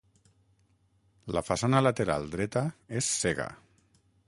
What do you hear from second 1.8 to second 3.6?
lateral dreta és cega.